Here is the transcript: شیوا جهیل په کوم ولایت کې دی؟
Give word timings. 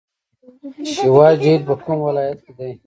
شیوا 0.93 1.27
جهیل 1.41 1.61
په 1.67 1.73
کوم 1.83 1.99
ولایت 2.07 2.39
کې 2.45 2.53
دی؟ 2.57 2.71